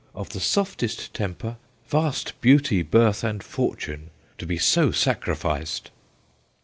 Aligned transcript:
of 0.15 0.29
the 0.29 0.39
softest 0.39 1.13
temper, 1.13 1.57
vast 1.87 2.33
beauty, 2.41 2.81
birth, 2.81 3.23
and 3.23 3.43
fortune! 3.43 4.09
to 4.39 4.47
be 4.47 4.57
so 4.57 4.89
sacrificed 4.89 5.91